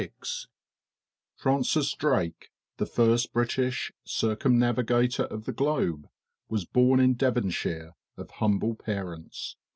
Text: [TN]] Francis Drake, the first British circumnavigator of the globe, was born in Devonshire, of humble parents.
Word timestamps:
[TN]] 0.01 0.09
Francis 1.35 1.93
Drake, 1.93 2.49
the 2.77 2.87
first 2.87 3.31
British 3.33 3.91
circumnavigator 4.03 5.25
of 5.25 5.45
the 5.45 5.53
globe, 5.53 6.09
was 6.49 6.65
born 6.65 6.99
in 6.99 7.13
Devonshire, 7.15 7.93
of 8.17 8.31
humble 8.31 8.73
parents. 8.73 9.57